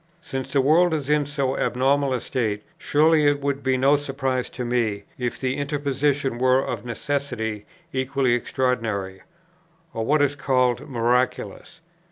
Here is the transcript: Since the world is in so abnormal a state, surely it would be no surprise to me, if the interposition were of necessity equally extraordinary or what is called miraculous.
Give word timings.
Since 0.23 0.51
the 0.51 0.61
world 0.61 0.95
is 0.95 1.11
in 1.11 1.27
so 1.27 1.55
abnormal 1.59 2.11
a 2.11 2.21
state, 2.21 2.63
surely 2.79 3.27
it 3.27 3.39
would 3.39 3.61
be 3.61 3.77
no 3.77 3.97
surprise 3.97 4.49
to 4.49 4.65
me, 4.65 5.03
if 5.19 5.39
the 5.39 5.55
interposition 5.57 6.39
were 6.39 6.59
of 6.65 6.83
necessity 6.83 7.67
equally 7.93 8.33
extraordinary 8.33 9.21
or 9.93 10.03
what 10.03 10.23
is 10.23 10.35
called 10.35 10.89
miraculous. 10.89 11.81